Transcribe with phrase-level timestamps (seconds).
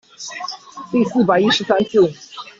[0.91, 2.11] 第四百一十三次